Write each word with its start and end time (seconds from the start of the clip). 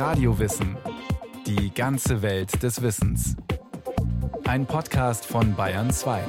Radiowissen. 0.00 0.78
Die 1.46 1.74
ganze 1.74 2.22
Welt 2.22 2.62
des 2.62 2.80
Wissens. 2.80 3.36
Ein 4.44 4.64
Podcast 4.64 5.26
von 5.26 5.54
Bayern 5.54 5.90
2. 5.90 6.24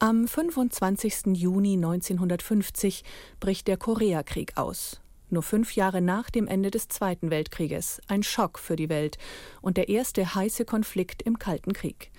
Am 0.00 0.26
25. 0.26 1.36
Juni 1.36 1.74
1950 1.74 3.04
bricht 3.38 3.68
der 3.68 3.76
Koreakrieg 3.76 4.56
aus. 4.56 5.00
Nur 5.30 5.44
fünf 5.44 5.76
Jahre 5.76 6.00
nach 6.00 6.30
dem 6.30 6.48
Ende 6.48 6.72
des 6.72 6.88
Zweiten 6.88 7.30
Weltkrieges. 7.30 8.00
Ein 8.08 8.24
Schock 8.24 8.58
für 8.58 8.74
die 8.74 8.88
Welt 8.88 9.18
und 9.62 9.76
der 9.76 9.88
erste 9.88 10.34
heiße 10.34 10.64
Konflikt 10.64 11.22
im 11.22 11.38
Kalten 11.38 11.72
Krieg. 11.74 12.10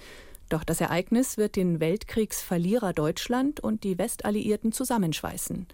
Doch 0.47 0.63
das 0.63 0.79
Ereignis 0.79 1.37
wird 1.37 1.57
den 1.57 1.81
Weltkriegsverlierer 1.81 2.93
Deutschland 2.93 3.59
und 3.59 3.83
die 3.83 3.97
Westalliierten 3.97 4.71
zusammenschweißen. 4.71 5.67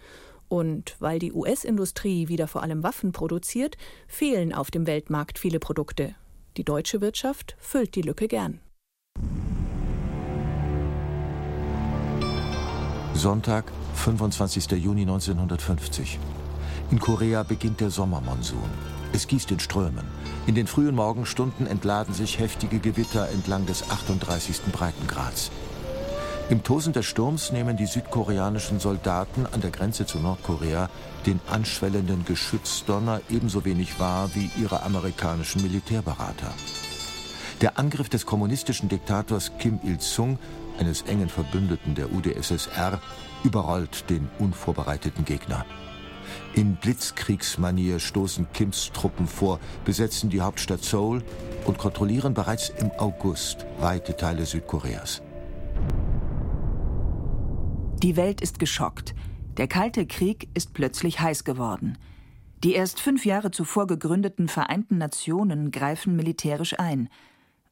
Und 0.51 0.97
weil 0.99 1.17
die 1.17 1.31
US-Industrie 1.31 2.27
wieder 2.27 2.45
vor 2.45 2.61
allem 2.61 2.83
Waffen 2.83 3.13
produziert, 3.13 3.77
fehlen 4.05 4.53
auf 4.53 4.69
dem 4.69 4.85
Weltmarkt 4.85 5.39
viele 5.39 5.59
Produkte. 5.59 6.13
Die 6.57 6.65
deutsche 6.65 6.99
Wirtschaft 6.99 7.55
füllt 7.57 7.95
die 7.95 8.01
Lücke 8.01 8.27
gern. 8.27 8.59
Sonntag, 13.13 13.71
25. 13.95 14.71
Juni 14.71 15.03
1950. 15.03 16.19
In 16.91 16.99
Korea 16.99 17.43
beginnt 17.43 17.79
der 17.79 17.89
Sommermonsun. 17.89 18.69
Es 19.13 19.27
gießt 19.27 19.51
in 19.51 19.59
Strömen. 19.61 20.03
In 20.47 20.55
den 20.55 20.67
frühen 20.67 20.95
Morgenstunden 20.95 21.65
entladen 21.65 22.13
sich 22.13 22.39
heftige 22.39 22.79
Gewitter 22.79 23.29
entlang 23.29 23.65
des 23.67 23.89
38. 23.89 24.63
Breitengrads. 24.73 25.49
Im 26.51 26.63
Tosen 26.63 26.91
des 26.91 27.05
Sturms 27.05 27.53
nehmen 27.53 27.77
die 27.77 27.85
südkoreanischen 27.85 28.81
Soldaten 28.81 29.45
an 29.53 29.61
der 29.61 29.71
Grenze 29.71 30.05
zu 30.05 30.19
Nordkorea 30.19 30.89
den 31.25 31.39
anschwellenden 31.49 32.25
Geschützdonner 32.25 33.21
ebenso 33.29 33.63
wenig 33.63 34.01
wahr 34.01 34.29
wie 34.33 34.51
ihre 34.61 34.83
amerikanischen 34.83 35.61
Militärberater. 35.61 36.53
Der 37.61 37.79
Angriff 37.79 38.09
des 38.09 38.25
kommunistischen 38.25 38.89
Diktators 38.89 39.53
Kim 39.59 39.79
Il-sung, 39.81 40.39
eines 40.77 41.03
engen 41.03 41.29
Verbündeten 41.29 41.95
der 41.95 42.11
UdSSR, 42.11 42.99
überrollt 43.45 44.09
den 44.09 44.29
unvorbereiteten 44.37 45.23
Gegner. 45.23 45.65
In 46.53 46.75
Blitzkriegsmanier 46.75 48.01
stoßen 48.01 48.51
Kims 48.51 48.91
Truppen 48.91 49.25
vor, 49.25 49.61
besetzen 49.85 50.29
die 50.29 50.41
Hauptstadt 50.41 50.83
Seoul 50.83 51.23
und 51.63 51.77
kontrollieren 51.77 52.33
bereits 52.33 52.67
im 52.77 52.91
August 52.97 53.65
weite 53.79 54.17
Teile 54.17 54.45
Südkoreas. 54.45 55.21
Die 58.03 58.15
Welt 58.15 58.41
ist 58.41 58.57
geschockt. 58.57 59.13
Der 59.57 59.67
Kalte 59.67 60.07
Krieg 60.07 60.49
ist 60.55 60.73
plötzlich 60.73 61.19
heiß 61.19 61.43
geworden. 61.43 61.99
Die 62.63 62.73
erst 62.73 62.99
fünf 62.99 63.25
Jahre 63.25 63.51
zuvor 63.51 63.85
gegründeten 63.85 64.47
Vereinten 64.47 64.97
Nationen 64.97 65.69
greifen 65.69 66.15
militärisch 66.15 66.79
ein. 66.79 67.09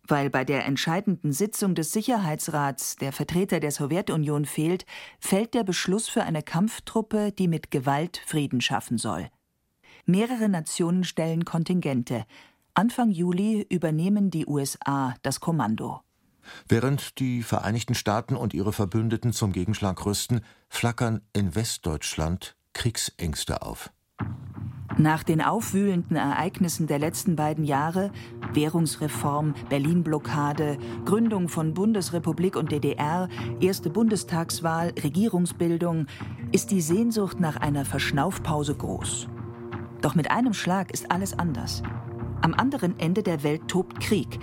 Weil 0.07 0.29
bei 0.29 0.45
der 0.45 0.67
entscheidenden 0.67 1.31
Sitzung 1.31 1.73
des 1.73 1.91
Sicherheitsrats 1.93 2.97
der 2.97 3.11
Vertreter 3.11 3.59
der 3.59 3.71
Sowjetunion 3.71 4.45
fehlt, 4.45 4.85
fällt 5.19 5.55
der 5.55 5.63
Beschluss 5.63 6.07
für 6.07 6.21
eine 6.21 6.43
Kampftruppe, 6.43 7.31
die 7.31 7.47
mit 7.47 7.71
Gewalt 7.71 8.21
Frieden 8.23 8.61
schaffen 8.61 8.99
soll. 8.99 9.29
Mehrere 10.05 10.47
Nationen 10.47 11.05
stellen 11.05 11.43
Kontingente. 11.43 12.25
Anfang 12.75 13.09
Juli 13.09 13.65
übernehmen 13.67 14.29
die 14.29 14.45
USA 14.45 15.15
das 15.23 15.39
Kommando. 15.39 16.01
Während 16.67 17.19
die 17.19 17.43
Vereinigten 17.43 17.95
Staaten 17.95 18.35
und 18.35 18.53
ihre 18.53 18.73
Verbündeten 18.73 19.33
zum 19.33 19.51
Gegenschlag 19.51 20.05
rüsten, 20.05 20.41
flackern 20.69 21.21
in 21.33 21.55
Westdeutschland 21.55 22.55
Kriegsängste 22.73 23.61
auf. 23.61 23.91
Nach 24.97 25.23
den 25.23 25.41
aufwühlenden 25.41 26.17
Ereignissen 26.17 26.87
der 26.87 26.99
letzten 26.99 27.37
beiden 27.37 27.63
Jahre 27.63 28.11
Währungsreform, 28.53 29.53
Berlin-Blockade, 29.69 30.77
Gründung 31.05 31.47
von 31.47 31.73
Bundesrepublik 31.73 32.55
und 32.55 32.71
DDR, 32.71 33.29
erste 33.61 33.89
Bundestagswahl, 33.89 34.93
Regierungsbildung 35.01 36.07
ist 36.51 36.71
die 36.71 36.81
Sehnsucht 36.81 37.39
nach 37.39 37.55
einer 37.57 37.85
Verschnaufpause 37.85 38.75
groß. 38.75 39.29
Doch 40.01 40.15
mit 40.15 40.31
einem 40.31 40.53
Schlag 40.53 40.91
ist 40.91 41.11
alles 41.11 41.37
anders. 41.37 41.83
Am 42.41 42.53
anderen 42.53 42.99
Ende 42.99 43.23
der 43.23 43.43
Welt 43.43 43.67
tobt 43.67 43.99
Krieg. 43.99 44.39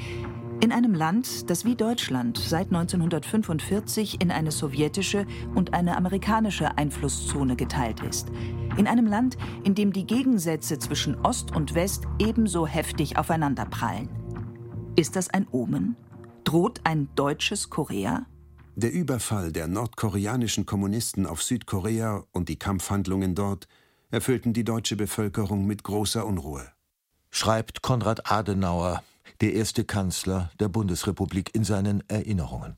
In 0.61 0.73
einem 0.73 0.95
Land, 0.95 1.51
das 1.51 1.67
wie 1.67 1.77
Deutschland 1.77 2.39
seit 2.39 2.69
1945 2.69 4.23
in 4.23 4.31
eine 4.31 4.51
sowjetische 4.51 5.27
und 5.55 5.75
eine 5.75 5.97
amerikanische 5.97 6.79
Einflusszone 6.79 7.57
geteilt 7.57 8.01
ist. 8.01 8.29
In 8.79 8.87
einem 8.87 9.07
Land, 9.07 9.37
in 9.65 9.75
dem 9.75 9.93
die 9.93 10.07
Gegensätze 10.07 10.79
zwischen 10.79 11.15
Ost 11.27 11.55
und 11.55 11.75
West 11.75 12.05
ebenso 12.19 12.67
heftig 12.67 13.19
aufeinanderprallen. 13.19 14.09
Ist 14.97 15.15
das 15.15 15.29
ein 15.29 15.47
Omen? 15.51 15.95
Droht 16.45 16.81
ein 16.85 17.11
deutsches 17.17 17.69
Korea? 17.69 18.25
Der 18.77 18.93
Überfall 18.93 19.53
der 19.53 19.69
nordkoreanischen 19.69 20.65
Kommunisten 20.65 21.27
auf 21.27 21.43
Südkorea 21.43 22.25
und 22.33 22.49
die 22.49 22.59
Kampfhandlungen 22.59 23.35
dort 23.35 23.69
erfüllten 24.11 24.55
die 24.55 24.65
deutsche 24.65 24.97
Bevölkerung 24.97 25.67
mit 25.67 25.83
großer 25.83 26.25
Unruhe. 26.27 26.67
Schreibt 27.31 27.83
Konrad 27.83 28.31
Adenauer 28.31 29.03
der 29.41 29.55
erste 29.55 29.85
Kanzler 29.85 30.51
der 30.61 30.69
Bundesrepublik 30.69 31.55
in 31.55 31.65
seinen 31.65 32.03
Erinnerungen. 32.09 32.77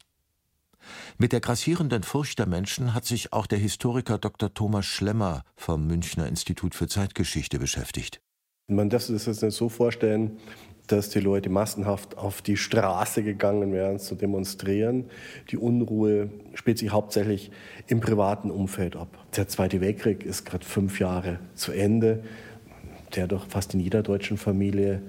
Mit 1.18 1.32
der 1.32 1.40
grassierenden 1.40 2.02
Furcht 2.02 2.38
der 2.38 2.46
Menschen 2.46 2.94
hat 2.94 3.04
sich 3.04 3.32
auch 3.32 3.46
der 3.46 3.58
Historiker 3.58 4.18
Dr. 4.18 4.52
Thomas 4.52 4.86
Schlemmer 4.86 5.42
vom 5.56 5.86
Münchner 5.86 6.26
Institut 6.26 6.74
für 6.74 6.88
Zeitgeschichte 6.88 7.58
beschäftigt. 7.58 8.20
Man 8.68 8.90
darf 8.90 9.02
sich 9.02 9.24
das 9.24 9.42
nicht 9.42 9.56
so 9.56 9.68
vorstellen, 9.68 10.38
dass 10.86 11.10
die 11.10 11.20
Leute 11.20 11.50
massenhaft 11.50 12.16
auf 12.16 12.42
die 12.42 12.56
Straße 12.56 13.22
gegangen 13.22 13.72
wären 13.72 13.98
zu 13.98 14.14
demonstrieren. 14.14 15.04
Die 15.50 15.58
Unruhe 15.58 16.30
spielt 16.54 16.78
sich 16.78 16.90
hauptsächlich 16.90 17.50
im 17.86 18.00
privaten 18.00 18.50
Umfeld 18.50 18.96
ab. 18.96 19.08
Der 19.36 19.48
Zweite 19.48 19.80
Weltkrieg 19.80 20.24
ist 20.24 20.44
gerade 20.44 20.64
fünf 20.64 20.98
Jahre 20.98 21.40
zu 21.54 21.72
Ende, 21.72 22.24
der 23.14 23.26
doch 23.26 23.46
fast 23.48 23.74
in 23.74 23.80
jeder 23.80 24.02
deutschen 24.02 24.38
Familie 24.38 25.02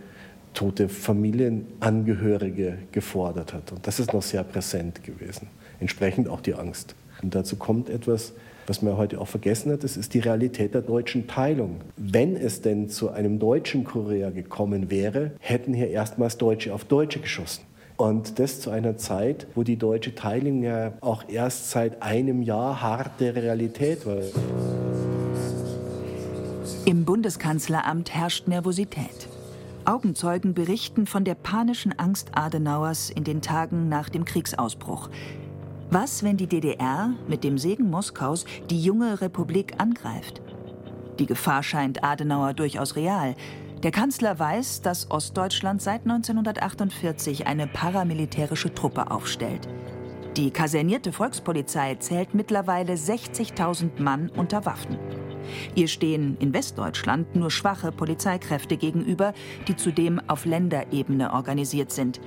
tote 0.53 0.89
Familienangehörige 0.89 2.79
gefordert 2.91 3.53
hat. 3.53 3.71
Und 3.71 3.85
das 3.85 3.99
ist 3.99 4.13
noch 4.13 4.23
sehr 4.23 4.43
präsent 4.43 5.03
gewesen. 5.03 5.47
Entsprechend 5.79 6.27
auch 6.27 6.41
die 6.41 6.53
Angst. 6.53 6.95
Und 7.21 7.35
dazu 7.35 7.55
kommt 7.55 7.89
etwas, 7.89 8.33
was 8.67 8.81
man 8.83 8.97
heute 8.97 9.19
auch 9.19 9.27
vergessen 9.27 9.71
hat, 9.71 9.83
das 9.83 9.97
ist 9.97 10.13
die 10.13 10.19
Realität 10.19 10.75
der 10.75 10.81
deutschen 10.81 11.27
Teilung. 11.27 11.77
Wenn 11.97 12.35
es 12.35 12.61
denn 12.61 12.88
zu 12.88 13.09
einem 13.09 13.39
deutschen 13.39 13.83
Korea 13.83 14.29
gekommen 14.29 14.91
wäre, 14.91 15.31
hätten 15.39 15.73
hier 15.73 15.89
erstmals 15.89 16.38
Deutsche 16.38 16.73
auf 16.73 16.85
Deutsche 16.85 17.19
geschossen. 17.19 17.63
Und 17.97 18.39
das 18.39 18.61
zu 18.61 18.69
einer 18.69 18.95
Zeit, 18.95 19.47
wo 19.55 19.63
die 19.63 19.75
deutsche 19.75 20.15
Teilung 20.15 20.63
ja 20.63 20.93
auch 21.01 21.27
erst 21.27 21.71
seit 21.71 22.01
einem 22.01 22.43
Jahr 22.43 22.81
harte 22.81 23.35
Realität 23.35 24.05
war. 24.05 24.21
Im 26.85 27.05
Bundeskanzleramt 27.05 28.13
herrscht 28.13 28.47
Nervosität. 28.47 29.27
Augenzeugen 29.89 30.53
berichten 30.53 31.07
von 31.07 31.23
der 31.23 31.33
panischen 31.33 31.97
Angst 31.97 32.29
Adenauers 32.35 33.09
in 33.09 33.23
den 33.23 33.41
Tagen 33.41 33.89
nach 33.89 34.09
dem 34.09 34.23
Kriegsausbruch. 34.23 35.09
Was, 35.89 36.22
wenn 36.22 36.38
die 36.38 36.45
DDR 36.45 37.16
mit 37.27 37.44
dem 37.44 37.57
Segen 37.57 37.89
Moskaus 37.89 38.45
die 38.69 38.79
junge 38.79 39.19
Republik 39.19 39.79
angreift? 39.79 40.44
Die 41.17 41.25
Gefahr 41.25 41.63
scheint 41.63 42.03
Adenauer 42.03 42.53
durchaus 42.53 42.95
real. 42.95 43.33
Der 43.81 43.89
Kanzler 43.89 44.38
weiß, 44.38 44.83
dass 44.83 45.09
Ostdeutschland 45.09 45.81
seit 45.81 46.01
1948 46.01 47.47
eine 47.47 47.66
paramilitärische 47.66 48.71
Truppe 48.71 49.09
aufstellt. 49.09 49.67
Die 50.38 50.51
kasernierte 50.51 51.11
Volkspolizei 51.11 51.95
zählt 51.95 52.35
mittlerweile 52.35 52.94
60.000 52.94 54.00
Mann 54.00 54.29
unter 54.29 54.67
Waffen. 54.67 55.00
Ihr 55.75 55.88
stehen 55.88 56.38
in 56.39 56.53
Westdeutschland 56.53 57.36
nur 57.36 57.51
schwache 57.51 57.91
Polizeikräfte 57.91 58.77
gegenüber, 58.77 59.33
die 59.68 59.75
zudem 59.75 60.21
auf 60.27 60.45
Länderebene 60.45 61.33
organisiert 61.33 61.91
sind. 61.91 62.19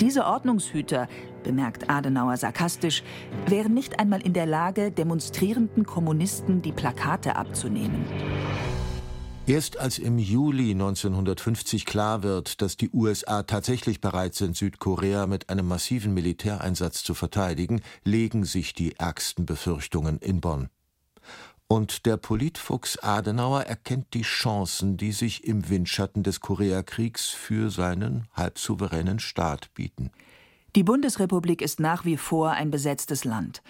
Diese 0.00 0.26
Ordnungshüter, 0.26 1.08
bemerkt 1.42 1.88
Adenauer 1.88 2.36
sarkastisch, 2.36 3.02
wären 3.46 3.72
nicht 3.72 3.98
einmal 3.98 4.20
in 4.20 4.34
der 4.34 4.44
Lage, 4.44 4.90
demonstrierenden 4.90 5.86
Kommunisten 5.86 6.60
die 6.60 6.72
Plakate 6.72 7.36
abzunehmen. 7.36 8.04
Erst 9.46 9.78
als 9.78 10.00
im 10.00 10.18
Juli 10.18 10.72
1950 10.72 11.86
klar 11.86 12.24
wird, 12.24 12.60
dass 12.62 12.76
die 12.76 12.90
USA 12.90 13.44
tatsächlich 13.44 14.00
bereit 14.00 14.34
sind, 14.34 14.56
Südkorea 14.56 15.28
mit 15.28 15.48
einem 15.48 15.68
massiven 15.68 16.12
Militäreinsatz 16.14 17.04
zu 17.04 17.14
verteidigen, 17.14 17.80
legen 18.02 18.44
sich 18.44 18.74
die 18.74 18.96
ärgsten 18.96 19.46
Befürchtungen 19.46 20.18
in 20.18 20.40
Bonn. 20.40 20.68
Und 21.68 22.06
der 22.06 22.16
Politfuchs 22.16 22.96
Adenauer 22.98 23.62
erkennt 23.62 24.14
die 24.14 24.22
Chancen, 24.22 24.96
die 24.96 25.10
sich 25.10 25.44
im 25.44 25.68
Windschatten 25.68 26.22
des 26.22 26.40
Koreakriegs 26.40 27.30
für 27.30 27.70
seinen 27.70 28.28
halbsouveränen 28.34 29.18
Staat 29.18 29.74
bieten. 29.74 30.12
Die 30.76 30.84
Bundesrepublik 30.84 31.62
ist 31.62 31.80
nach 31.80 32.04
wie 32.04 32.16
vor 32.16 32.52
ein 32.52 32.70
besetztes 32.70 33.24
Land. 33.24 33.62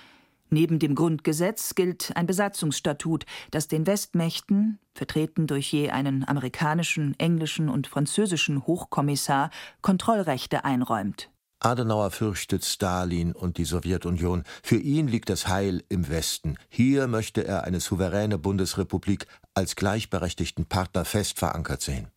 Neben 0.51 0.79
dem 0.79 0.95
Grundgesetz 0.95 1.75
gilt 1.75 2.17
ein 2.17 2.27
Besatzungsstatut, 2.27 3.25
das 3.51 3.67
den 3.67 3.87
Westmächten, 3.87 4.79
vertreten 4.95 5.47
durch 5.47 5.73
je 5.73 5.91
einen 5.91 6.27
amerikanischen, 6.27 7.19
englischen 7.19 7.69
und 7.69 7.87
französischen 7.87 8.67
Hochkommissar, 8.67 9.51
Kontrollrechte 9.81 10.65
einräumt. 10.65 11.31
Adenauer 11.59 12.11
fürchtet 12.11 12.65
Stalin 12.65 13.33
und 13.33 13.57
die 13.57 13.65
Sowjetunion. 13.65 14.45
Für 14.63 14.77
ihn 14.77 15.09
liegt 15.09 15.31
das 15.31 15.49
Heil 15.49 15.83
im 15.89 16.09
Westen. 16.09 16.59
Hier 16.69 17.07
möchte 17.07 17.47
er 17.47 17.65
eine 17.65 17.81
souveräne 17.81 18.39
Bundesrepublik 18.39 19.27
als 19.55 19.75
gleichberechtigten 19.75 20.67
Partner 20.67 21.05
fest 21.05 21.39
verankert 21.39 21.81
sehen. 21.81 22.09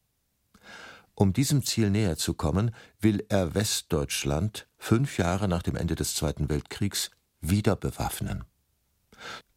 Um 1.16 1.34
diesem 1.34 1.64
Ziel 1.64 1.90
näher 1.90 2.18
zu 2.18 2.34
kommen, 2.34 2.72
will 3.00 3.26
er 3.30 3.56
Westdeutschland 3.56 4.68
fünf 4.78 5.18
Jahre 5.18 5.48
nach 5.48 5.64
dem 5.64 5.76
Ende 5.76 5.96
des 5.96 6.16
Zweiten 6.16 6.50
Weltkriegs 6.50 7.12
wieder 7.42 7.76
bewaffnen. 7.76 8.46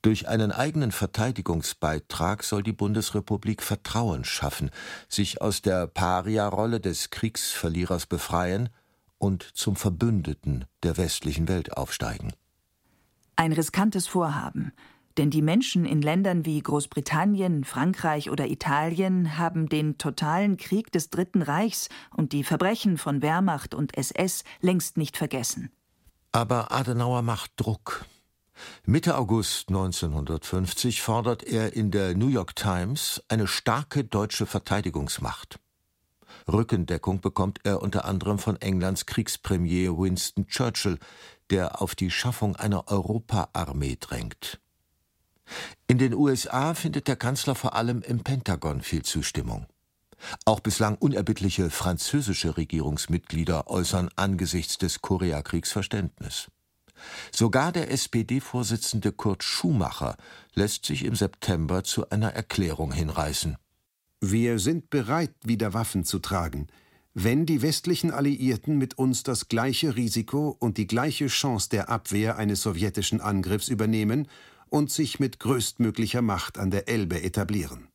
Durch 0.02 0.26
einen 0.26 0.50
eigenen 0.50 0.90
Verteidigungsbeitrag 0.90 2.42
soll 2.42 2.64
die 2.64 2.72
Bundesrepublik 2.72 3.62
Vertrauen 3.62 4.24
schaffen, 4.24 4.70
sich 5.08 5.40
aus 5.40 5.62
der 5.62 5.86
Paria-Rolle 5.86 6.80
des 6.80 7.10
Kriegsverlierers 7.10 8.06
befreien 8.06 8.68
und 9.22 9.44
zum 9.54 9.76
Verbündeten 9.76 10.64
der 10.82 10.96
westlichen 10.96 11.46
Welt 11.46 11.76
aufsteigen. 11.76 12.32
Ein 13.36 13.52
riskantes 13.52 14.08
Vorhaben, 14.08 14.72
denn 15.16 15.30
die 15.30 15.42
Menschen 15.42 15.84
in 15.84 16.02
Ländern 16.02 16.44
wie 16.44 16.60
Großbritannien, 16.60 17.62
Frankreich 17.62 18.30
oder 18.30 18.48
Italien 18.48 19.38
haben 19.38 19.68
den 19.68 19.96
totalen 19.96 20.56
Krieg 20.56 20.90
des 20.90 21.08
Dritten 21.10 21.42
Reichs 21.42 21.88
und 22.10 22.32
die 22.32 22.42
Verbrechen 22.42 22.98
von 22.98 23.22
Wehrmacht 23.22 23.74
und 23.74 23.96
SS 23.96 24.42
längst 24.60 24.96
nicht 24.96 25.16
vergessen. 25.16 25.70
Aber 26.32 26.72
Adenauer 26.72 27.22
macht 27.22 27.52
Druck. 27.56 28.04
Mitte 28.84 29.16
August 29.16 29.68
1950 29.68 31.00
fordert 31.00 31.44
er 31.44 31.74
in 31.74 31.92
der 31.92 32.16
New 32.16 32.28
York 32.28 32.56
Times 32.56 33.22
eine 33.28 33.46
starke 33.46 34.02
deutsche 34.02 34.46
Verteidigungsmacht. 34.46 35.61
Rückendeckung 36.50 37.20
bekommt 37.20 37.60
er 37.64 37.82
unter 37.82 38.04
anderem 38.04 38.38
von 38.38 38.56
Englands 38.60 39.06
Kriegspremier 39.06 39.96
Winston 39.96 40.46
Churchill, 40.46 40.98
der 41.50 41.82
auf 41.82 41.94
die 41.94 42.10
Schaffung 42.10 42.56
einer 42.56 42.88
Europaarmee 42.88 43.96
drängt. 44.00 44.60
In 45.86 45.98
den 45.98 46.14
USA 46.14 46.74
findet 46.74 47.08
der 47.08 47.16
Kanzler 47.16 47.54
vor 47.54 47.74
allem 47.74 48.02
im 48.02 48.24
Pentagon 48.24 48.80
viel 48.80 49.02
Zustimmung. 49.02 49.66
Auch 50.44 50.60
bislang 50.60 50.96
unerbittliche 50.96 51.68
französische 51.68 52.56
Regierungsmitglieder 52.56 53.68
äußern 53.68 54.08
angesichts 54.16 54.78
des 54.78 55.02
Koreakriegs 55.02 55.72
Verständnis. 55.72 56.48
Sogar 57.32 57.72
der 57.72 57.90
SPD-Vorsitzende 57.90 59.12
Kurt 59.12 59.42
Schumacher 59.42 60.16
lässt 60.54 60.86
sich 60.86 61.04
im 61.04 61.16
September 61.16 61.82
zu 61.82 62.08
einer 62.10 62.32
Erklärung 62.32 62.92
hinreißen. 62.92 63.56
Wir 64.24 64.60
sind 64.60 64.88
bereit, 64.88 65.34
wieder 65.42 65.74
Waffen 65.74 66.04
zu 66.04 66.20
tragen, 66.20 66.68
wenn 67.12 67.44
die 67.44 67.60
westlichen 67.60 68.12
Alliierten 68.12 68.78
mit 68.78 68.96
uns 68.96 69.24
das 69.24 69.48
gleiche 69.48 69.96
Risiko 69.96 70.56
und 70.60 70.78
die 70.78 70.86
gleiche 70.86 71.26
Chance 71.26 71.68
der 71.70 71.88
Abwehr 71.88 72.36
eines 72.36 72.62
sowjetischen 72.62 73.20
Angriffs 73.20 73.66
übernehmen 73.66 74.28
und 74.68 74.92
sich 74.92 75.18
mit 75.18 75.40
größtmöglicher 75.40 76.22
Macht 76.22 76.56
an 76.56 76.70
der 76.70 76.88
Elbe 76.88 77.20
etablieren. 77.20 77.88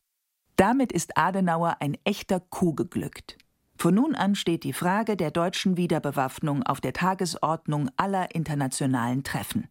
Damit 0.57 0.91
ist 0.91 1.18
Adenauer 1.18 1.77
ein 1.79 1.97
echter 2.03 2.41
Coup 2.41 2.75
geglückt. 2.75 3.38
Von 3.77 3.95
nun 3.95 4.13
an 4.13 4.35
steht 4.35 4.65
die 4.65 4.73
Frage 4.73 5.15
der 5.15 5.31
deutschen 5.31 5.77
Wiederbewaffnung 5.77 6.63
auf 6.63 6.81
der 6.81 6.91
Tagesordnung 6.91 7.89
aller 7.95 8.35
internationalen 8.35 9.23
Treffen. 9.23 9.69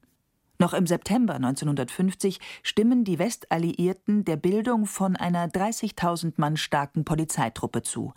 Noch 0.58 0.73
im 0.73 0.87
September 0.87 1.35
1950 1.35 2.41
stimmen 2.62 3.05
die 3.05 3.19
Westalliierten 3.19 4.25
der 4.25 4.37
Bildung 4.37 4.87
von 4.87 5.17
einer 5.17 5.49
30.000 5.49 6.35
Mann 6.37 6.56
starken 6.56 7.05
Polizeitruppe 7.05 7.82
zu. 7.82 8.14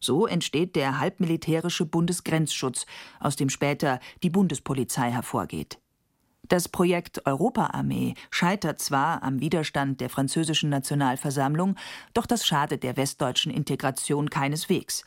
So 0.00 0.26
entsteht 0.26 0.76
der 0.76 1.00
halbmilitärische 1.00 1.84
Bundesgrenzschutz, 1.84 2.86
aus 3.20 3.36
dem 3.36 3.50
später 3.50 4.00
die 4.22 4.30
Bundespolizei 4.30 5.10
hervorgeht. 5.10 5.78
Das 6.48 6.68
Projekt 6.68 7.26
Europaarmee 7.26 8.14
scheitert 8.30 8.80
zwar 8.80 9.22
am 9.22 9.40
Widerstand 9.40 10.00
der 10.00 10.08
französischen 10.08 10.70
Nationalversammlung, 10.70 11.74
doch 12.14 12.24
das 12.24 12.46
schadet 12.46 12.84
der 12.84 12.96
westdeutschen 12.96 13.52
Integration 13.52 14.30
keineswegs. 14.30 15.04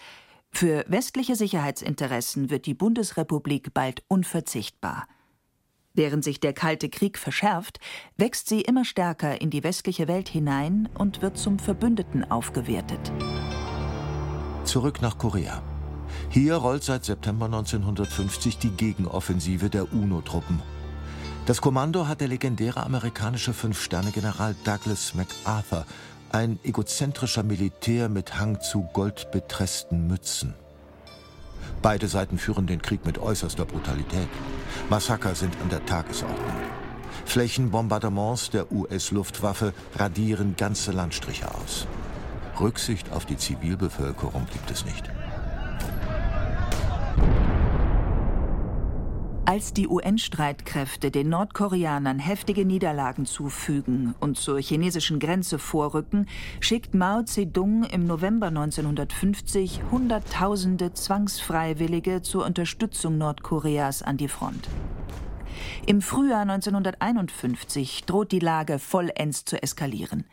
Für 0.52 0.84
westliche 0.88 1.36
Sicherheitsinteressen 1.36 2.50
wird 2.50 2.66
die 2.66 2.74
Bundesrepublik 2.74 3.74
bald 3.74 4.04
unverzichtbar. 4.08 5.08
Während 5.94 6.24
sich 6.24 6.40
der 6.40 6.54
Kalte 6.54 6.90
Krieg 6.90 7.18
verschärft, 7.18 7.80
wächst 8.18 8.48
sie 8.48 8.62
immer 8.62 8.86
stärker 8.86 9.42
in 9.42 9.50
die 9.50 9.64
westliche 9.64 10.08
Welt 10.08 10.30
hinein 10.30 10.90
und 10.98 11.22
wird 11.22 11.38
zum 11.38 11.60
Verbündeten 11.60 12.30
aufgewertet. 12.30 13.12
Zurück 14.64 15.02
nach 15.02 15.18
Korea. 15.18 15.62
Hier 16.30 16.56
rollt 16.56 16.84
seit 16.84 17.06
September 17.06 17.46
1950 17.46 18.58
die 18.58 18.72
Gegenoffensive 18.72 19.70
der 19.70 19.92
UNO-Truppen 19.92 20.62
das 21.50 21.62
Kommando 21.62 22.08
hat 22.08 22.22
der 22.22 22.28
legendäre 22.28 22.84
amerikanische 22.84 23.54
Fünf-Sterne-General 23.54 24.56
Douglas 24.64 25.16
MacArthur, 25.16 25.84
ein 26.32 26.60
egozentrischer 26.62 27.42
Militär 27.42 28.08
mit 28.08 28.40
Hang 28.40 28.62
zu 28.62 28.88
goldbetressten 28.94 30.06
Mützen. 30.06 30.54
Beide 31.82 32.08
Seiten 32.08 32.38
führen 32.38 32.68
den 32.68 32.82
Krieg 32.82 33.06
mit 33.06 33.18
äußerster 33.18 33.66
Brutalität. 33.66 34.28
Massaker 34.90 35.36
sind 35.36 35.56
an 35.62 35.70
der 35.70 35.86
Tagesordnung. 35.86 36.58
Flächenbombardements 37.26 38.50
der 38.50 38.72
US-Luftwaffe 38.72 39.74
radieren 39.96 40.56
ganze 40.58 40.92
Landstriche 40.92 41.54
aus. 41.54 41.88
Rücksicht 42.60 43.12
auf 43.12 43.26
die 43.26 43.38
Zivilbevölkerung 43.38 44.48
gibt 44.52 44.70
es 44.72 44.84
nicht. 44.84 45.10
Als 49.50 49.74
die 49.74 49.88
UN-Streitkräfte 49.88 51.10
den 51.10 51.30
Nordkoreanern 51.30 52.20
heftige 52.20 52.66
Niederlagen 52.66 53.26
zufügen 53.26 54.14
und 54.20 54.38
zur 54.38 54.62
chinesischen 54.62 55.18
Grenze 55.18 55.58
vorrücken, 55.58 56.28
schickt 56.60 56.94
Mao 56.94 57.24
Zedong 57.24 57.84
im 57.86 58.06
November 58.06 58.50
1950 58.50 59.82
Hunderttausende 59.90 60.94
Zwangsfreiwillige 60.94 62.22
zur 62.22 62.46
Unterstützung 62.46 63.18
Nordkoreas 63.18 64.04
an 64.04 64.18
die 64.18 64.28
Front. 64.28 64.70
Im 65.88 66.04
Frühjahr 66.04 66.42
1951 66.42 68.06
droht 68.06 68.32
die 68.32 68.38
Lage 68.38 68.78
vollends 68.78 69.46
zu 69.46 69.64
eskalieren. 69.64 70.26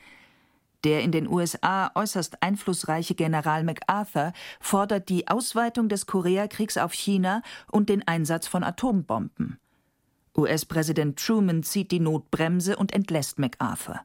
Der 0.87 1.03
in 1.03 1.11
den 1.11 1.29
USA 1.29 1.91
äußerst 1.97 2.45
einflussreiche 2.45 3.17
General 3.17 3.65
MacArthur 3.65 4.33
fordert 4.61 5.09
die 5.09 5.27
Ausweitung 5.27 5.89
des 5.89 6.07
Koreakriegs 6.07 6.79
auf 6.79 6.93
China 6.93 7.43
und 7.73 7.89
den 7.89 8.07
Einsatz 8.07 8.47
von 8.47 8.63
Atombomben. 8.63 9.59
US-Präsident 10.39 11.19
Truman 11.19 11.65
zieht 11.65 11.91
die 11.91 11.99
Notbremse 11.99 12.77
und 12.77 12.93
entlässt 12.93 13.41
MacArthur. 13.41 14.01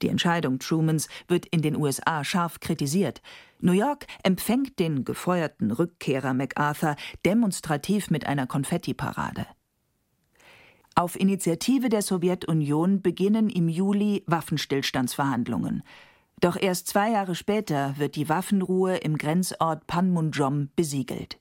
Die 0.00 0.08
Entscheidung 0.08 0.60
Trumans 0.60 1.08
wird 1.26 1.46
in 1.46 1.60
den 1.60 1.74
USA 1.74 2.22
scharf 2.22 2.60
kritisiert. 2.60 3.20
New 3.58 3.72
York 3.72 4.06
empfängt 4.22 4.78
den 4.78 5.04
gefeuerten 5.04 5.72
Rückkehrer 5.72 6.34
MacArthur 6.34 6.94
demonstrativ 7.24 8.10
mit 8.10 8.28
einer 8.28 8.46
Konfettiparade. 8.46 9.44
Auf 10.98 11.20
Initiative 11.20 11.90
der 11.90 12.00
Sowjetunion 12.00 13.02
beginnen 13.02 13.50
im 13.50 13.68
Juli 13.68 14.24
Waffenstillstandsverhandlungen. 14.26 15.82
Doch 16.40 16.56
erst 16.56 16.86
zwei 16.88 17.10
Jahre 17.10 17.34
später 17.34 17.98
wird 17.98 18.16
die 18.16 18.30
Waffenruhe 18.30 18.96
im 18.96 19.18
Grenzort 19.18 19.86
Panmunjom 19.86 20.70
besiegelt. 20.74 21.38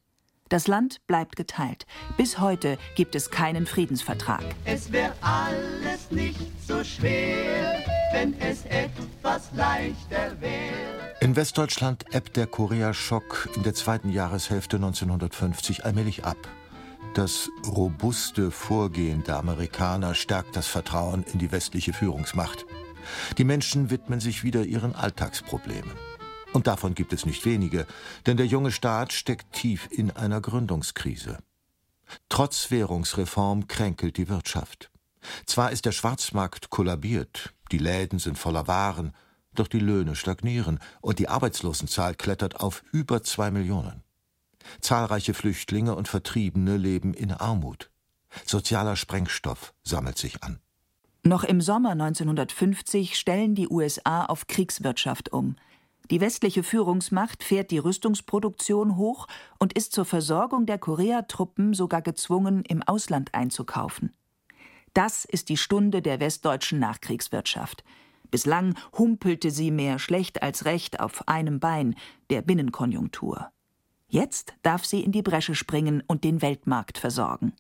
Das 0.49 0.67
Land 0.67 0.99
bleibt 1.07 1.37
geteilt. 1.37 1.85
Bis 2.17 2.37
heute 2.39 2.77
gibt 2.95 3.15
es 3.15 3.31
keinen 3.31 3.65
Friedensvertrag. 3.65 4.43
Es 4.65 4.91
wäre 4.91 5.13
alles 5.21 6.11
nicht 6.11 6.37
so 6.67 6.83
schwer, 6.83 7.81
wenn 8.11 8.37
es 8.41 8.65
etwas 8.65 9.53
leichter 9.53 10.35
wäre. 10.41 11.15
In 11.21 11.37
Westdeutschland 11.37 12.13
ebbt 12.13 12.35
der 12.35 12.47
Koreaschock 12.47 13.47
in 13.55 13.63
der 13.63 13.73
zweiten 13.73 14.09
Jahreshälfte 14.09 14.75
1950 14.75 15.85
allmählich 15.85 16.25
ab. 16.25 16.37
Das 17.15 17.49
robuste 17.65 18.51
Vorgehen 18.51 19.23
der 19.23 19.37
Amerikaner 19.37 20.15
stärkt 20.15 20.57
das 20.57 20.67
Vertrauen 20.67 21.23
in 21.23 21.39
die 21.39 21.49
westliche 21.49 21.93
Führungsmacht. 21.93 22.65
Die 23.37 23.45
Menschen 23.45 23.89
widmen 23.89 24.19
sich 24.19 24.43
wieder 24.43 24.65
ihren 24.65 24.93
Alltagsproblemen. 24.93 25.93
Und 26.51 26.67
davon 26.67 26.93
gibt 26.93 27.13
es 27.13 27.25
nicht 27.25 27.45
wenige, 27.45 27.87
denn 28.25 28.35
der 28.35 28.47
junge 28.47 28.69
Staat 28.69 29.13
steckt 29.13 29.53
tief 29.53 29.87
in 29.91 30.11
einer 30.11 30.41
Gründungskrise. 30.41 31.37
Trotz 32.27 32.69
Währungsreform 32.69 33.69
kränkelt 33.69 34.17
die 34.17 34.27
Wirtschaft. 34.27 34.91
Zwar 35.45 35.71
ist 35.71 35.85
der 35.85 35.93
Schwarzmarkt 35.93 36.69
kollabiert, 36.69 37.53
die 37.71 37.77
Läden 37.77 38.19
sind 38.19 38.37
voller 38.37 38.67
Waren, 38.67 39.13
doch 39.53 39.69
die 39.69 39.79
Löhne 39.79 40.17
stagnieren 40.17 40.79
und 40.99 41.19
die 41.19 41.29
Arbeitslosenzahl 41.29 42.13
klettert 42.13 42.59
auf 42.59 42.83
über 42.91 43.23
zwei 43.23 43.51
Millionen. 43.51 44.04
Zahlreiche 44.81 45.33
Flüchtlinge 45.33 45.95
und 45.95 46.07
Vertriebene 46.07 46.77
leben 46.77 47.13
in 47.13 47.31
Armut. 47.31 47.89
Sozialer 48.45 48.95
Sprengstoff 48.95 49.73
sammelt 49.83 50.17
sich 50.17 50.43
an. 50.43 50.59
Noch 51.23 51.43
im 51.43 51.59
Sommer 51.59 51.91
1950 51.91 53.17
stellen 53.17 53.55
die 53.55 53.67
USA 53.67 54.25
auf 54.25 54.47
Kriegswirtschaft 54.47 55.33
um. 55.33 55.55
Die 56.11 56.21
westliche 56.21 56.61
Führungsmacht 56.61 57.43
fährt 57.43 57.71
die 57.71 57.79
Rüstungsproduktion 57.79 58.95
hoch 58.95 59.27
und 59.57 59.73
ist 59.73 59.93
zur 59.93 60.05
Versorgung 60.05 60.67
der 60.67 60.77
Koreatruppen 60.77 61.73
sogar 61.73 62.03
gezwungen, 62.03 62.63
im 62.63 62.83
Ausland 62.83 63.33
einzukaufen. 63.33 64.13
Das 64.93 65.25
ist 65.25 65.49
die 65.49 65.57
Stunde 65.57 66.01
der 66.03 66.19
westdeutschen 66.19 66.79
Nachkriegswirtschaft. 66.79 67.83
Bislang 68.29 68.75
humpelte 68.97 69.49
sie 69.49 69.71
mehr 69.71 69.97
schlecht 69.97 70.43
als 70.43 70.65
recht 70.65 70.99
auf 70.99 71.27
einem 71.27 71.59
Bein, 71.59 71.95
der 72.29 72.43
Binnenkonjunktur. 72.43 73.51
Jetzt 74.15 74.53
darf 74.61 74.85
sie 74.85 75.01
in 75.01 75.11
die 75.11 75.21
Bresche 75.21 75.55
springen 75.55 76.01
und 76.07 76.23
den 76.23 76.41
Weltmarkt 76.41 76.97
versorgen. 76.97 77.51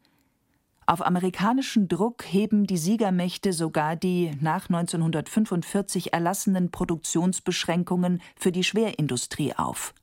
Auf 0.85 1.05
amerikanischen 1.05 1.89
Druck 1.89 2.23
heben 2.23 2.65
die 2.65 2.77
Siegermächte 2.77 3.51
sogar 3.51 3.97
die 3.97 4.31
nach 4.39 4.69
1945 4.69 6.13
erlassenen 6.13 6.71
Produktionsbeschränkungen 6.71 8.21
für 8.37 8.53
die 8.53 8.63
Schwerindustrie 8.63 9.53
auf. 9.53 9.93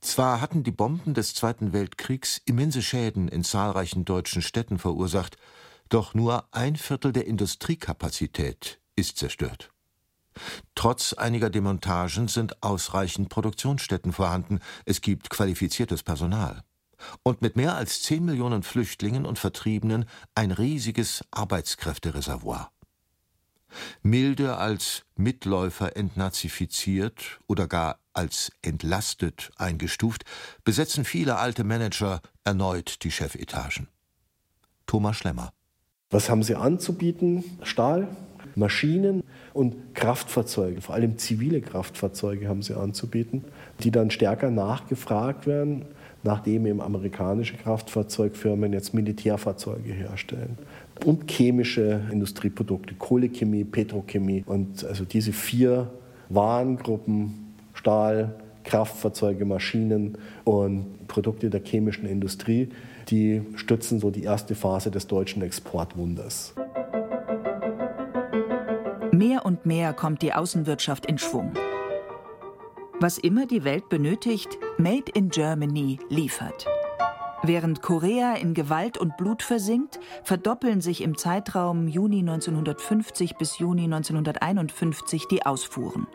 Zwar 0.00 0.40
hatten 0.40 0.64
die 0.64 0.72
Bomben 0.72 1.14
des 1.14 1.34
Zweiten 1.34 1.72
Weltkriegs 1.72 2.42
immense 2.46 2.82
Schäden 2.82 3.28
in 3.28 3.44
zahlreichen 3.44 4.04
deutschen 4.04 4.42
Städten 4.42 4.76
verursacht, 4.76 5.36
doch 5.88 6.14
nur 6.14 6.48
ein 6.50 6.74
Viertel 6.74 7.12
der 7.12 7.28
Industriekapazität 7.28 8.80
ist 8.96 9.18
zerstört. 9.18 9.70
Trotz 10.80 11.12
einiger 11.12 11.50
Demontagen 11.50 12.26
sind 12.28 12.62
ausreichend 12.62 13.28
Produktionsstätten 13.28 14.14
vorhanden, 14.14 14.60
es 14.86 15.02
gibt 15.02 15.28
qualifiziertes 15.28 16.02
Personal 16.02 16.62
und 17.22 17.42
mit 17.42 17.54
mehr 17.54 17.74
als 17.74 18.02
10 18.04 18.24
Millionen 18.24 18.62
Flüchtlingen 18.62 19.26
und 19.26 19.38
Vertriebenen 19.38 20.06
ein 20.34 20.52
riesiges 20.52 21.22
Arbeitskräftereservoir. 21.32 22.70
Milde 24.00 24.56
als 24.56 25.02
Mitläufer 25.16 25.98
entnazifiziert 25.98 27.40
oder 27.46 27.68
gar 27.68 27.98
als 28.14 28.50
entlastet 28.62 29.50
eingestuft, 29.56 30.24
besetzen 30.64 31.04
viele 31.04 31.36
alte 31.36 31.62
Manager 31.62 32.22
erneut 32.42 33.04
die 33.04 33.10
Chefetagen. 33.10 33.88
Thomas 34.86 35.18
Schlemmer. 35.18 35.52
Was 36.08 36.30
haben 36.30 36.42
sie 36.42 36.54
anzubieten? 36.54 37.44
Stahl, 37.64 38.08
Maschinen 38.60 39.24
und 39.52 39.94
Kraftfahrzeuge, 39.94 40.80
vor 40.80 40.94
allem 40.94 41.18
zivile 41.18 41.60
Kraftfahrzeuge 41.60 42.48
haben 42.48 42.62
sie 42.62 42.78
anzubieten, 42.78 43.44
die 43.80 43.90
dann 43.90 44.12
stärker 44.12 44.52
nachgefragt 44.52 45.48
werden 45.48 45.86
nachdem 46.22 46.66
eben 46.66 46.80
amerikanische 46.80 47.56
Kraftfahrzeugfirmen 47.56 48.72
jetzt 48.72 48.92
Militärfahrzeuge 48.94 49.92
herstellen. 49.92 50.58
Und 51.04 51.30
chemische 51.30 52.02
Industrieprodukte, 52.10 52.94
Kohlechemie, 52.94 53.64
Petrochemie. 53.64 54.44
Und 54.46 54.84
also 54.84 55.04
diese 55.04 55.32
vier 55.32 55.90
Warengruppen, 56.28 57.54
Stahl, 57.72 58.34
Kraftfahrzeuge, 58.64 59.46
Maschinen 59.46 60.18
und 60.44 61.08
Produkte 61.08 61.48
der 61.48 61.62
chemischen 61.64 62.06
Industrie, 62.06 62.68
die 63.08 63.42
stützen 63.54 63.98
so 63.98 64.10
die 64.10 64.24
erste 64.24 64.54
Phase 64.54 64.90
des 64.90 65.06
deutschen 65.06 65.42
Exportwunders. 65.42 66.54
Mehr 69.20 69.44
und 69.44 69.66
mehr 69.66 69.92
kommt 69.92 70.22
die 70.22 70.32
Außenwirtschaft 70.32 71.04
in 71.04 71.18
Schwung. 71.18 71.52
Was 73.00 73.18
immer 73.18 73.44
die 73.44 73.64
Welt 73.64 73.90
benötigt, 73.90 74.56
Made 74.78 75.12
in 75.12 75.28
Germany 75.28 75.98
liefert. 76.08 76.66
Während 77.42 77.82
Korea 77.82 78.36
in 78.36 78.54
Gewalt 78.54 78.96
und 78.96 79.18
Blut 79.18 79.42
versinkt, 79.42 80.00
verdoppeln 80.24 80.80
sich 80.80 81.02
im 81.02 81.18
Zeitraum 81.18 81.86
Juni 81.86 82.20
1950 82.20 83.36
bis 83.36 83.58
Juni 83.58 83.84
1951 83.84 85.28
die 85.28 85.44
Ausfuhren. 85.44 86.06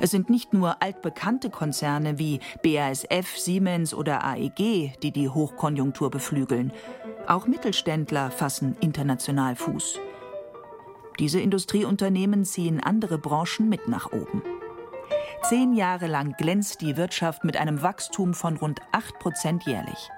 Es 0.00 0.10
sind 0.10 0.28
nicht 0.28 0.52
nur 0.52 0.82
altbekannte 0.82 1.48
Konzerne 1.48 2.18
wie 2.18 2.38
BASF, 2.62 3.34
Siemens 3.38 3.94
oder 3.94 4.24
AEG, 4.24 4.98
die 5.02 5.10
die 5.10 5.30
Hochkonjunktur 5.30 6.10
beflügeln. 6.10 6.70
Auch 7.26 7.46
Mittelständler 7.46 8.30
fassen 8.30 8.76
international 8.80 9.56
Fuß. 9.56 9.98
Diese 11.22 11.38
Industrieunternehmen 11.38 12.44
ziehen 12.44 12.80
andere 12.80 13.16
Branchen 13.16 13.68
mit 13.68 13.86
nach 13.86 14.10
oben. 14.10 14.42
Zehn 15.44 15.72
Jahre 15.72 16.08
lang 16.08 16.32
glänzt 16.36 16.80
die 16.80 16.96
Wirtschaft 16.96 17.44
mit 17.44 17.56
einem 17.56 17.80
Wachstum 17.80 18.34
von 18.34 18.56
rund 18.56 18.80
8 18.90 19.20
Prozent 19.20 19.64
jährlich. 19.64 20.10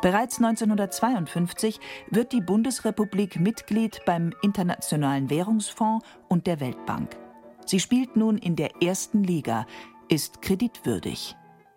Bereits 0.00 0.38
1952 0.38 1.78
wird 2.10 2.32
die 2.32 2.40
Bundesrepublik 2.40 3.38
Mitglied 3.38 4.00
beim 4.06 4.32
Internationalen 4.40 5.28
Währungsfonds 5.28 6.02
und 6.28 6.46
der 6.46 6.60
Weltbank. 6.60 7.18
Sie 7.66 7.80
spielt 7.80 8.16
nun 8.16 8.38
in 8.38 8.56
der 8.56 8.82
ersten 8.82 9.22
Liga, 9.22 9.66
ist 10.08 10.40
kreditwürdig. 10.40 11.36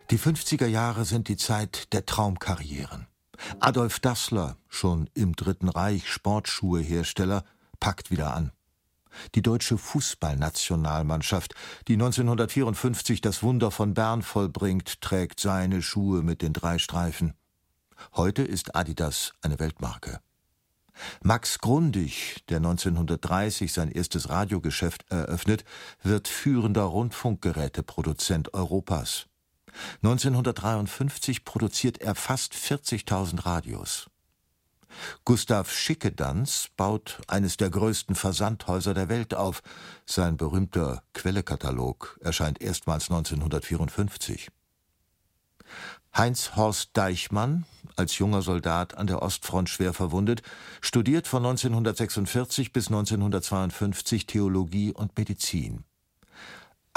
Die 0.09 0.17
50er 0.17 0.67
Jahre 0.67 1.03
sind 1.03 1.27
die 1.27 1.35
Zeit 1.35 1.91
der 1.91 2.05
Traumkarrieren. 2.05 3.09
Adolf 3.59 3.99
Dassler, 3.99 4.57
schon 4.67 5.09
im 5.13 5.35
Dritten 5.35 5.69
Reich 5.69 6.09
Sportschuhehersteller, 6.09 7.43
packt 7.79 8.11
wieder 8.11 8.33
an. 8.33 8.51
Die 9.35 9.41
deutsche 9.41 9.77
Fußballnationalmannschaft, 9.77 11.55
die 11.87 11.93
1954 11.93 13.21
das 13.21 13.43
Wunder 13.43 13.71
von 13.71 13.93
Bern 13.93 14.21
vollbringt, 14.21 15.01
trägt 15.01 15.39
seine 15.39 15.81
Schuhe 15.81 16.21
mit 16.21 16.41
den 16.41 16.53
drei 16.53 16.77
Streifen. 16.77 17.33
Heute 18.15 18.43
ist 18.43 18.75
Adidas 18.75 19.33
eine 19.41 19.59
Weltmarke. 19.59 20.19
Max 21.23 21.59
Grundig, 21.59 22.43
der 22.49 22.57
1930 22.57 23.71
sein 23.71 23.89
erstes 23.89 24.29
Radiogeschäft 24.29 25.09
eröffnet, 25.09 25.63
wird 26.03 26.27
führender 26.27 26.83
Rundfunkgeräteproduzent 26.83 28.53
Europas. 28.53 29.28
1953 30.03 31.45
produziert 31.45 31.99
er 31.99 32.15
fast 32.15 32.53
40.000 32.53 33.45
Radios. 33.45 34.09
Gustav 35.25 35.71
Schickedanz 35.71 36.69
baut 36.75 37.21
eines 37.27 37.57
der 37.57 37.69
größten 37.69 38.15
Versandhäuser 38.15 38.93
der 38.93 39.09
Welt 39.09 39.33
auf. 39.33 39.61
Sein 40.05 40.37
berühmter 40.37 41.03
Quellekatalog 41.13 42.19
erscheint 42.21 42.61
erstmals 42.61 43.09
1954. 43.09 44.49
Heinz 46.17 46.55
Horst 46.55 46.91
Deichmann, 46.93 47.65
als 47.95 48.17
junger 48.17 48.41
Soldat 48.41 48.97
an 48.97 49.07
der 49.07 49.21
Ostfront 49.21 49.69
schwer 49.69 49.93
verwundet, 49.93 50.41
studiert 50.81 51.27
von 51.27 51.45
1946 51.45 52.73
bis 52.73 52.87
1952 52.87 54.25
Theologie 54.25 54.91
und 54.91 55.17
Medizin. 55.17 55.83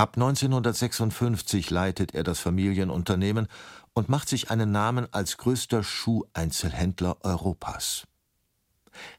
Ab 0.02 0.16
1956 0.16 1.70
leitet 1.70 2.12
er 2.12 2.24
das 2.24 2.40
Familienunternehmen 2.40 3.46
und 3.92 4.08
macht 4.08 4.28
sich 4.28 4.50
einen 4.50 4.72
Namen 4.72 5.06
als 5.12 5.36
größter 5.36 5.84
Schuheinzelhändler 5.84 7.18
Europas. 7.22 8.08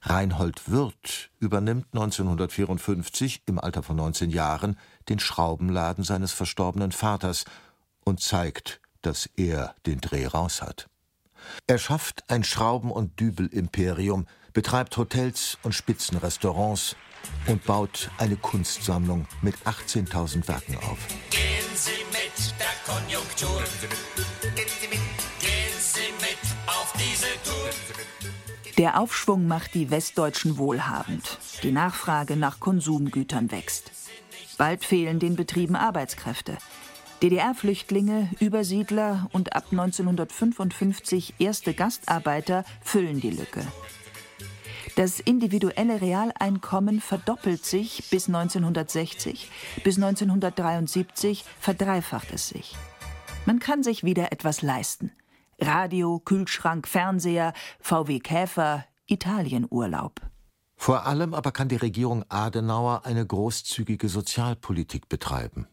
Reinhold 0.02 0.70
Wirth 0.70 1.30
übernimmt 1.40 1.86
1954 1.94 3.44
im 3.46 3.60
Alter 3.60 3.82
von 3.82 3.96
19 3.96 4.30
Jahren 4.30 4.78
den 5.08 5.20
Schraubenladen 5.20 6.04
seines 6.04 6.34
verstorbenen 6.34 6.92
Vaters 6.92 7.46
und 8.04 8.20
zeigt, 8.20 8.82
dass 9.04 9.30
er 9.38 9.76
den 9.86 10.02
Dreh 10.02 10.28
raus 10.28 10.62
hat. 10.62 10.90
Er 11.66 11.78
schafft 11.78 12.30
ein 12.30 12.44
Schrauben- 12.44 12.92
und 12.92 13.22
Dübelimperium, 13.22 14.28
betreibt 14.52 14.98
Hotels 14.98 15.58
und 15.64 15.74
Spitzenrestaurants 15.74 16.98
und 17.48 17.64
baut 17.66 18.10
eine 18.18 18.36
Kunstsammlung 18.36 19.26
mit 19.42 19.56
18.000 19.66 20.48
Werken 20.48 20.78
auf. 20.78 20.98
Gehen 21.30 21.70
Sie 21.76 21.92
mit 22.12 22.54
der 22.60 22.94
Konjunktur. 22.94 23.64
Gehen 24.56 25.80
Sie 25.80 26.12
mit 26.20 26.40
auf 26.68 26.94
diese 26.94 27.28
Tour. 27.44 27.70
Der 28.78 29.00
Aufschwung 29.00 29.48
macht 29.48 29.76
die 29.76 29.92
Westdeutschen 29.92 30.58
wohlhabend. 30.58 31.38
Die 31.62 31.72
Nachfrage 31.72 32.36
nach 32.36 32.60
Konsumgütern 32.60 33.52
wächst. 33.52 33.92
Bald 34.58 34.84
fehlen 34.84 35.20
den 35.20 35.36
Betrieben 35.36 35.76
Arbeitskräfte. 35.76 36.58
DDR-Flüchtlinge, 37.22 38.30
Übersiedler 38.40 39.30
und 39.32 39.56
ab 39.56 39.68
1955 39.72 41.36
erste 41.40 41.74
Gastarbeiter 41.74 42.66
füllen 42.82 43.22
die 43.22 43.30
Lücke. 43.30 43.66
Das 44.96 45.20
individuelle 45.20 46.02
Realeinkommen 46.02 47.02
verdoppelt 47.02 47.66
sich 47.66 48.10
bis 48.12 48.28
1960, 48.28 49.50
bis 49.84 49.96
1973 49.96 51.44
verdreifacht 51.60 52.32
es 52.32 52.50
sich. 52.50 52.76
Man 53.48 53.58
kann 53.58 53.82
sich 53.82 54.04
wieder 54.04 54.32
etwas 54.32 54.62
leisten. 54.62 55.12
Radio, 55.60 56.20
Kühlschrank, 56.20 56.88
Fernseher, 56.88 57.54
VW 57.80 58.20
Käfer, 58.20 58.86
Italienurlaub. 59.08 60.22
Vor 60.76 61.08
allem 61.08 61.34
aber 61.34 61.52
kann 61.52 61.70
die 61.70 61.76
Regierung 61.76 62.24
Adenauer 62.30 63.06
eine 63.06 63.26
großzügige 63.26 64.10
Sozialpolitik 64.10 65.10
betreiben. 65.10 65.68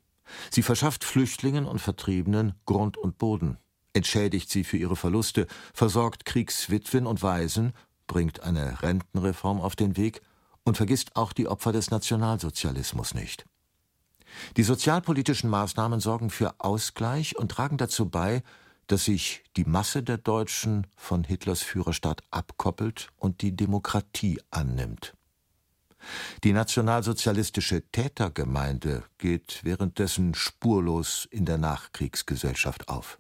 Sie 0.51 0.63
verschafft 0.63 1.05
Flüchtlingen 1.05 1.67
und 1.67 1.81
Vertriebenen 1.81 2.55
Grund 2.65 2.97
und 2.97 3.19
Boden, 3.19 3.59
entschädigt 3.93 4.51
sie 4.51 4.65
für 4.65 4.77
ihre 4.77 4.97
Verluste, 4.97 5.47
versorgt 5.75 6.25
Kriegswitwen 6.25 7.07
und 7.07 7.23
Waisen 7.23 7.73
bringt 8.11 8.43
eine 8.43 8.83
Rentenreform 8.83 9.61
auf 9.61 9.77
den 9.77 9.97
Weg 9.97 10.21
und 10.65 10.77
vergisst 10.77 11.15
auch 11.15 11.33
die 11.33 11.47
Opfer 11.47 11.71
des 11.71 11.93
Nationalsozialismus 11.93 13.15
nicht. 13.15 13.45
Die 14.57 14.65
sozialpolitischen 14.65 15.49
Maßnahmen 15.49 16.01
sorgen 16.01 16.31
für 16.31 16.57
Ausgleich 16.59 17.37
und 17.39 17.53
tragen 17.53 17.77
dazu 17.77 18.09
bei, 18.09 18.43
dass 18.89 19.05
sich 19.05 19.45
die 19.57 19.65
Masse 19.65 20.03
der 20.03 20.19
Deutschen 20.19 20.89
von 20.97 21.23
Hitlers 21.23 21.63
Führerstaat 21.63 22.23
abkoppelt 22.33 23.11
und 23.17 23.43
die 23.43 23.55
Demokratie 23.55 24.41
annimmt. 24.51 25.15
Die 26.43 26.53
nationalsozialistische 26.53 27.89
Tätergemeinde 27.93 29.05
geht 29.19 29.61
währenddessen 29.63 30.35
spurlos 30.35 31.29
in 31.31 31.45
der 31.45 31.59
Nachkriegsgesellschaft 31.59 32.89
auf. 32.89 33.20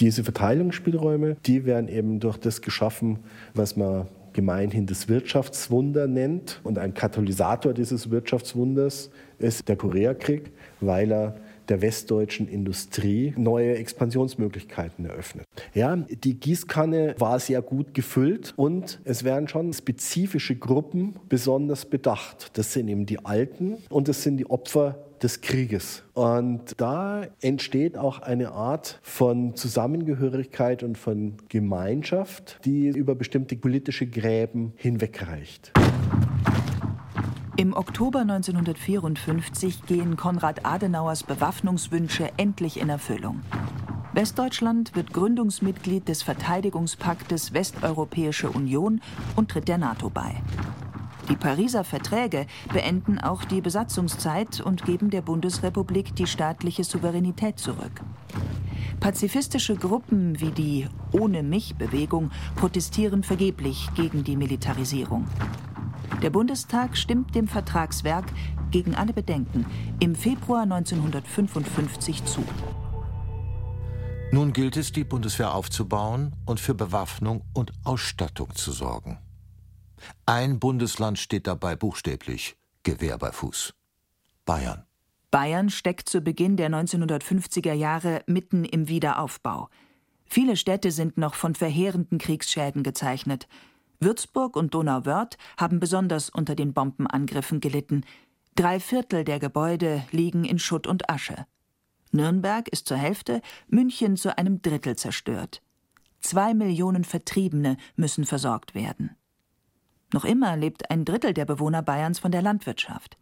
Diese 0.00 0.24
Verteilungsspielräume, 0.24 1.36
die 1.44 1.66
werden 1.66 1.88
eben 1.88 2.20
durch 2.20 2.38
das 2.38 2.62
geschaffen, 2.62 3.18
was 3.52 3.76
man 3.76 4.08
gemeinhin 4.32 4.86
das 4.86 5.08
Wirtschaftswunder 5.08 6.06
nennt. 6.06 6.60
Und 6.64 6.78
ein 6.78 6.94
Katalysator 6.94 7.74
dieses 7.74 8.10
Wirtschaftswunders 8.10 9.10
ist 9.38 9.68
der 9.68 9.76
Koreakrieg, 9.76 10.52
weil 10.80 11.12
er 11.12 11.36
der 11.70 11.80
westdeutschen 11.80 12.48
Industrie 12.48 13.32
neue 13.36 13.76
Expansionsmöglichkeiten 13.76 15.06
eröffnet. 15.06 15.46
Ja, 15.72 15.96
die 15.96 16.38
Gießkanne 16.38 17.14
war 17.18 17.38
sehr 17.38 17.62
gut 17.62 17.94
gefüllt 17.94 18.52
und 18.56 19.00
es 19.04 19.24
werden 19.24 19.48
schon 19.48 19.72
spezifische 19.72 20.56
Gruppen 20.56 21.14
besonders 21.28 21.86
bedacht. 21.86 22.50
Das 22.58 22.72
sind 22.72 22.88
eben 22.88 23.06
die 23.06 23.24
Alten 23.24 23.78
und 23.88 24.08
das 24.08 24.22
sind 24.22 24.36
die 24.36 24.50
Opfer 24.50 24.98
des 25.22 25.40
Krieges. 25.40 26.02
Und 26.14 26.72
da 26.78 27.26
entsteht 27.40 27.96
auch 27.96 28.20
eine 28.20 28.52
Art 28.52 28.98
von 29.02 29.54
Zusammengehörigkeit 29.54 30.82
und 30.82 30.96
von 30.98 31.34
Gemeinschaft, 31.48 32.58
die 32.64 32.88
über 32.88 33.14
bestimmte 33.14 33.56
politische 33.56 34.06
Gräben 34.06 34.72
hinwegreicht. 34.76 35.72
Im 37.60 37.76
Oktober 37.76 38.20
1954 38.20 39.84
gehen 39.84 40.16
Konrad 40.16 40.64
Adenauers 40.64 41.24
Bewaffnungswünsche 41.24 42.30
endlich 42.38 42.80
in 42.80 42.88
Erfüllung. 42.88 43.42
Westdeutschland 44.14 44.96
wird 44.96 45.12
Gründungsmitglied 45.12 46.08
des 46.08 46.22
Verteidigungspaktes 46.22 47.52
Westeuropäische 47.52 48.48
Union 48.48 49.02
und 49.36 49.50
tritt 49.50 49.68
der 49.68 49.76
NATO 49.76 50.08
bei. 50.08 50.42
Die 51.28 51.36
Pariser 51.36 51.84
Verträge 51.84 52.46
beenden 52.72 53.18
auch 53.18 53.44
die 53.44 53.60
Besatzungszeit 53.60 54.62
und 54.62 54.86
geben 54.86 55.10
der 55.10 55.20
Bundesrepublik 55.20 56.16
die 56.16 56.26
staatliche 56.26 56.84
Souveränität 56.84 57.58
zurück. 57.58 58.00
Pazifistische 59.00 59.76
Gruppen 59.76 60.40
wie 60.40 60.52
die 60.52 60.88
Ohne 61.12 61.42
mich 61.42 61.76
Bewegung 61.76 62.30
protestieren 62.56 63.22
vergeblich 63.22 63.90
gegen 63.94 64.24
die 64.24 64.36
Militarisierung. 64.36 65.26
Der 66.22 66.30
Bundestag 66.30 66.96
stimmt 66.96 67.34
dem 67.34 67.48
Vertragswerk 67.48 68.26
gegen 68.70 68.94
alle 68.94 69.12
Bedenken 69.12 69.66
im 70.00 70.14
Februar 70.14 70.62
1955 70.62 72.24
zu. 72.24 72.44
Nun 74.32 74.52
gilt 74.52 74.76
es, 74.76 74.92
die 74.92 75.04
Bundeswehr 75.04 75.54
aufzubauen 75.54 76.36
und 76.46 76.60
für 76.60 76.74
Bewaffnung 76.74 77.42
und 77.52 77.72
Ausstattung 77.84 78.54
zu 78.54 78.70
sorgen. 78.70 79.18
Ein 80.24 80.60
Bundesland 80.60 81.18
steht 81.18 81.46
dabei 81.46 81.74
buchstäblich 81.74 82.56
Gewehr 82.82 83.18
bei 83.18 83.32
Fuß. 83.32 83.74
Bayern. 84.44 84.84
Bayern 85.30 85.70
steckt 85.70 86.08
zu 86.08 86.20
Beginn 86.20 86.56
der 86.56 86.70
1950er 86.70 87.72
Jahre 87.72 88.22
mitten 88.26 88.64
im 88.64 88.88
Wiederaufbau. 88.88 89.68
Viele 90.24 90.56
Städte 90.56 90.90
sind 90.92 91.18
noch 91.18 91.34
von 91.34 91.54
verheerenden 91.54 92.18
Kriegsschäden 92.18 92.82
gezeichnet. 92.82 93.48
Würzburg 94.00 94.56
und 94.56 94.72
Donauwörth 94.72 95.36
haben 95.58 95.78
besonders 95.78 96.30
unter 96.30 96.54
den 96.54 96.72
Bombenangriffen 96.72 97.60
gelitten. 97.60 98.04
Drei 98.54 98.80
Viertel 98.80 99.24
der 99.24 99.38
Gebäude 99.38 100.02
liegen 100.10 100.44
in 100.44 100.58
Schutt 100.58 100.86
und 100.86 101.10
Asche. 101.10 101.46
Nürnberg 102.10 102.68
ist 102.68 102.88
zur 102.88 102.96
Hälfte, 102.96 103.42
München 103.68 104.16
zu 104.16 104.36
einem 104.36 104.62
Drittel 104.62 104.96
zerstört. 104.96 105.62
Zwei 106.20 106.54
Millionen 106.54 107.04
Vertriebene 107.04 107.76
müssen 107.94 108.24
versorgt 108.24 108.74
werden. 108.74 109.16
Noch 110.12 110.24
immer 110.24 110.56
lebt 110.56 110.90
ein 110.90 111.04
Drittel 111.04 111.34
der 111.34 111.44
Bewohner 111.44 111.82
Bayerns 111.82 112.18
von 112.18 112.32
der 112.32 112.42
Landwirtschaft. 112.42 113.16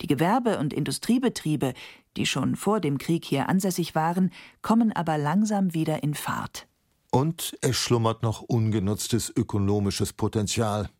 Die 0.00 0.06
Gewerbe- 0.06 0.58
und 0.58 0.72
Industriebetriebe, 0.72 1.74
die 2.16 2.26
schon 2.26 2.56
vor 2.56 2.80
dem 2.80 2.98
Krieg 2.98 3.24
hier 3.24 3.48
ansässig 3.48 3.94
waren, 3.94 4.32
kommen 4.62 4.90
aber 4.90 5.18
langsam 5.18 5.74
wieder 5.74 6.02
in 6.02 6.14
Fahrt. 6.14 6.66
Und 7.14 7.56
es 7.60 7.76
schlummert 7.76 8.24
noch 8.24 8.42
ungenutztes 8.42 9.32
ökonomisches 9.36 10.12
Potenzial. 10.12 10.90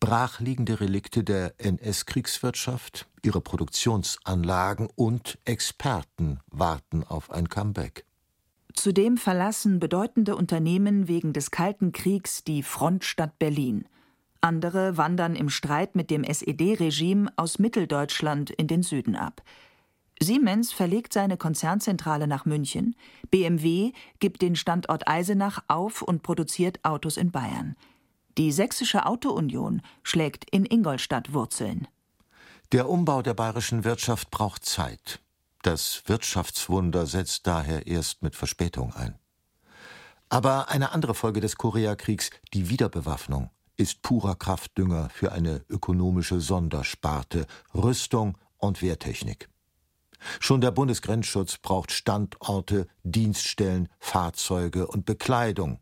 Brachliegende 0.00 0.80
Relikte 0.80 1.24
der 1.24 1.54
NS-Kriegswirtschaft, 1.56 3.06
ihre 3.22 3.40
Produktionsanlagen 3.40 4.90
und 4.96 5.38
Experten 5.46 6.40
warten 6.50 7.04
auf 7.04 7.30
ein 7.30 7.48
Comeback. 7.48 8.04
Zudem 8.74 9.16
verlassen 9.16 9.80
bedeutende 9.80 10.36
Unternehmen 10.36 11.08
wegen 11.08 11.32
des 11.32 11.50
Kalten 11.50 11.92
Kriegs 11.92 12.44
die 12.44 12.62
Frontstadt 12.62 13.38
Berlin. 13.38 13.86
Andere 14.42 14.98
wandern 14.98 15.34
im 15.34 15.48
Streit 15.48 15.96
mit 15.96 16.10
dem 16.10 16.22
SED-Regime 16.22 17.32
aus 17.36 17.58
Mitteldeutschland 17.58 18.50
in 18.50 18.66
den 18.66 18.82
Süden 18.82 19.16
ab. 19.16 19.40
Siemens 20.20 20.72
verlegt 20.72 21.12
seine 21.12 21.36
Konzernzentrale 21.36 22.26
nach 22.26 22.46
München, 22.46 22.96
BMW 23.30 23.92
gibt 24.18 24.40
den 24.42 24.56
Standort 24.56 25.06
Eisenach 25.08 25.62
auf 25.68 26.02
und 26.02 26.22
produziert 26.22 26.84
Autos 26.84 27.16
in 27.16 27.30
Bayern. 27.30 27.76
Die 28.38 28.52
Sächsische 28.52 29.06
Autounion 29.06 29.82
schlägt 30.02 30.48
in 30.50 30.64
Ingolstadt 30.64 31.32
Wurzeln. 31.32 31.88
Der 32.72 32.88
Umbau 32.88 33.22
der 33.22 33.34
bayerischen 33.34 33.84
Wirtschaft 33.84 34.30
braucht 34.30 34.64
Zeit. 34.64 35.20
Das 35.62 36.02
Wirtschaftswunder 36.06 37.06
setzt 37.06 37.46
daher 37.46 37.86
erst 37.86 38.22
mit 38.22 38.34
Verspätung 38.34 38.94
ein. 38.94 39.18
Aber 40.28 40.70
eine 40.70 40.92
andere 40.92 41.14
Folge 41.14 41.40
des 41.40 41.56
Koreakriegs, 41.56 42.30
die 42.52 42.68
Wiederbewaffnung, 42.68 43.50
ist 43.76 44.02
purer 44.02 44.34
Kraftdünger 44.34 45.10
für 45.10 45.32
eine 45.32 45.64
ökonomische 45.68 46.40
Sondersparte 46.40 47.46
Rüstung 47.74 48.38
und 48.58 48.82
Wehrtechnik. 48.82 49.48
Schon 50.40 50.60
der 50.60 50.70
Bundesgrenzschutz 50.70 51.58
braucht 51.58 51.92
Standorte, 51.92 52.86
Dienststellen, 53.02 53.88
Fahrzeuge 53.98 54.86
und 54.86 55.06
Bekleidung. 55.06 55.80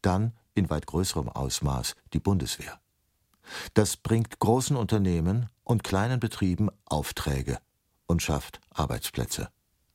Dann 0.00 0.32
in 0.54 0.70
weit 0.70 0.86
größerem 0.86 1.28
Ausmaß 1.28 1.96
die 2.12 2.20
Bundeswehr. 2.20 2.80
Das 3.74 3.96
bringt 3.96 4.38
großen 4.38 4.76
Unternehmen 4.76 5.48
und 5.64 5.84
kleinen 5.84 6.20
Betrieben 6.20 6.68
Aufträge 6.84 7.58
und 8.06 8.22
schafft 8.22 8.60
Arbeitsplätze. 8.70 9.48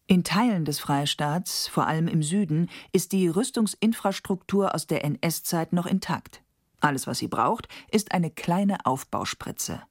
In 0.08 0.23
Teilen 0.23 0.63
des 0.63 0.80
Freistaats, 0.80 1.67
vor 1.67 1.86
allem 1.86 2.08
im 2.08 2.23
Süden, 2.23 2.69
ist 2.93 3.12
die 3.12 3.28
Rüstungsinfrastruktur 3.28 4.73
aus 4.73 4.88
der 4.88 5.04
NS-Zeit 5.04 5.73
noch 5.73 5.86
intakt. 5.86 6.41
Alles, 6.80 7.08
was 7.08 7.17
sie 7.17 7.28
braucht, 7.28 7.67
ist 7.91 8.13
eine 8.13 8.32
kleine 8.32 8.86
Aufbauspritze. 8.86 9.82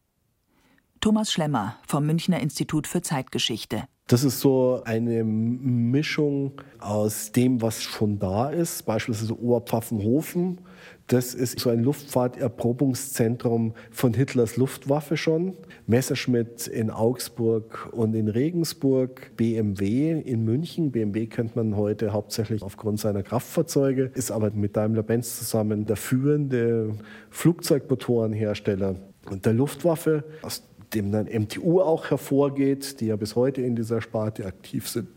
Thomas 1.06 1.30
Schlemmer 1.30 1.76
vom 1.86 2.04
Münchner 2.04 2.40
Institut 2.40 2.88
für 2.88 3.00
Zeitgeschichte. 3.00 3.84
Das 4.08 4.24
ist 4.24 4.40
so 4.40 4.82
eine 4.84 5.22
Mischung 5.22 6.60
aus 6.80 7.30
dem, 7.30 7.62
was 7.62 7.80
schon 7.80 8.18
da 8.18 8.50
ist, 8.50 8.86
beispielsweise 8.86 9.40
Oberpfaffenhofen. 9.40 10.62
Das 11.06 11.32
ist 11.32 11.60
so 11.60 11.70
ein 11.70 11.84
Luftfahrterprobungszentrum 11.84 13.74
von 13.92 14.14
Hitlers 14.14 14.56
Luftwaffe 14.56 15.16
schon. 15.16 15.56
Messerschmitt 15.86 16.66
in 16.66 16.90
Augsburg 16.90 17.88
und 17.92 18.16
in 18.16 18.26
Regensburg. 18.26 19.30
BMW 19.36 20.10
in 20.20 20.44
München. 20.44 20.90
BMW 20.90 21.28
kennt 21.28 21.54
man 21.54 21.76
heute 21.76 22.12
hauptsächlich 22.12 22.64
aufgrund 22.64 22.98
seiner 22.98 23.22
Kraftfahrzeuge, 23.22 24.10
ist 24.14 24.32
aber 24.32 24.50
mit 24.50 24.76
Daimler-Benz 24.76 25.38
zusammen 25.38 25.86
der 25.86 25.94
führende 25.94 26.96
Flugzeugmotorenhersteller 27.30 28.96
und 29.30 29.46
der 29.46 29.52
Luftwaffe. 29.52 30.24
Aus 30.42 30.64
dem 30.94 31.12
dann 31.12 31.26
MTU 31.26 31.80
auch 31.80 32.10
hervorgeht, 32.10 33.00
die 33.00 33.06
ja 33.06 33.16
bis 33.16 33.36
heute 33.36 33.62
in 33.62 33.76
dieser 33.76 34.00
Sparte 34.00 34.46
aktiv 34.46 34.88
sind. 34.88 35.08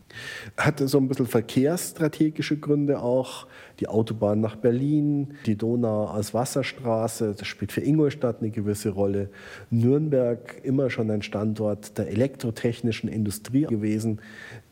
Hatte 0.56 0.88
so 0.88 0.98
ein 0.98 1.08
bisschen 1.08 1.26
verkehrsstrategische 1.26 2.58
Gründe 2.58 3.00
auch. 3.00 3.46
Die 3.78 3.88
Autobahn 3.88 4.40
nach 4.40 4.56
Berlin, 4.56 5.34
die 5.46 5.56
Donau 5.56 6.06
als 6.06 6.34
Wasserstraße, 6.34 7.34
das 7.38 7.46
spielt 7.46 7.72
für 7.72 7.80
Ingolstadt 7.80 8.40
eine 8.40 8.50
gewisse 8.50 8.90
Rolle. 8.90 9.30
Nürnberg 9.70 10.60
immer 10.64 10.90
schon 10.90 11.10
ein 11.10 11.22
Standort 11.22 11.96
der 11.96 12.08
elektrotechnischen 12.08 13.08
Industrie 13.08 13.62
gewesen, 13.62 14.20